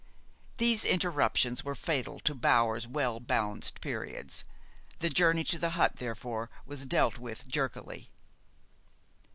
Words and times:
These 0.57 0.83
interruptions 0.83 1.63
were 1.63 1.75
fatal 1.75 2.19
to 2.21 2.33
Bower's 2.33 2.87
well 2.87 3.19
balanced 3.19 3.81
periods. 3.81 4.43
The 4.97 5.11
journey 5.11 5.43
to 5.43 5.59
the 5.59 5.69
hut, 5.77 5.97
therefore, 5.97 6.49
was 6.65 6.87
dealt 6.87 7.19
with 7.19 7.47
jerkily. 7.47 8.09